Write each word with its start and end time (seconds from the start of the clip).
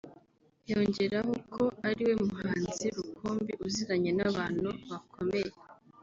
yongeraho 0.69 1.33
ko 1.53 1.63
ari 1.87 2.01
we 2.07 2.13
muhanzi 2.25 2.85
rukumbi 2.95 3.51
uziranye 3.67 4.11
n’abantu 4.19 4.69
bakomeye 4.89 5.49